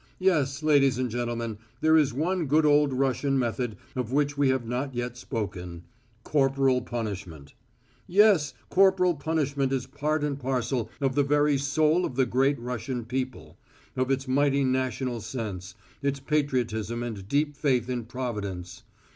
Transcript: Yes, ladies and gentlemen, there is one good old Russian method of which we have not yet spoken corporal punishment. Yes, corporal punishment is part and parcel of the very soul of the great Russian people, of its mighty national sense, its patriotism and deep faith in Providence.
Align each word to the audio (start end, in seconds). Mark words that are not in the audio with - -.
Yes, 0.17 0.63
ladies 0.63 0.97
and 0.97 1.11
gentlemen, 1.11 1.59
there 1.81 1.95
is 1.95 2.11
one 2.11 2.47
good 2.47 2.65
old 2.65 2.91
Russian 2.91 3.37
method 3.37 3.77
of 3.95 4.11
which 4.11 4.35
we 4.35 4.49
have 4.49 4.67
not 4.67 4.95
yet 4.95 5.15
spoken 5.15 5.83
corporal 6.23 6.81
punishment. 6.81 7.53
Yes, 8.07 8.55
corporal 8.71 9.13
punishment 9.13 9.71
is 9.71 9.85
part 9.85 10.23
and 10.23 10.39
parcel 10.39 10.89
of 11.01 11.13
the 11.13 11.21
very 11.21 11.59
soul 11.59 12.03
of 12.03 12.15
the 12.15 12.25
great 12.25 12.57
Russian 12.59 13.05
people, 13.05 13.59
of 13.95 14.09
its 14.09 14.27
mighty 14.27 14.63
national 14.63 15.21
sense, 15.21 15.75
its 16.01 16.19
patriotism 16.19 17.03
and 17.03 17.27
deep 17.27 17.55
faith 17.55 17.87
in 17.87 18.05
Providence. 18.05 18.81